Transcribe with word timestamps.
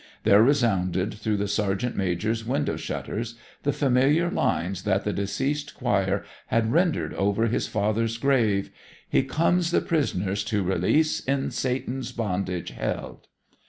There 0.23 0.41
resounded 0.41 1.13
through 1.13 1.37
the 1.37 1.47
sergeant 1.47 1.95
major's 1.95 2.43
window 2.43 2.75
shutters 2.75 3.35
the 3.61 3.71
familiar 3.71 4.31
lines 4.31 4.81
that 4.81 5.03
the 5.03 5.13
deceased 5.13 5.75
choir 5.75 6.25
had 6.47 6.71
rendered 6.71 7.13
over 7.13 7.45
his 7.45 7.67
father's 7.67 8.17
grave: 8.17 8.71
He 9.07 9.21
comes' 9.21 9.69
the 9.69 9.79
pri' 9.79 9.99
soners 9.99 10.43
to' 10.47 10.63
re 10.63 10.79
lease', 10.79 11.19
In 11.25 11.51
Sa' 11.51 11.77
tan's 11.77 12.11
bon' 12.13 12.45
dage 12.45 12.71
held'. 12.71 13.27